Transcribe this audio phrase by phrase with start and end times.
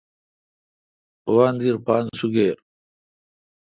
[1.33, 2.57] وندیر پان سگِر۔